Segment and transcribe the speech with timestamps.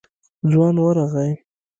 [0.49, 1.31] ځوان ورغی.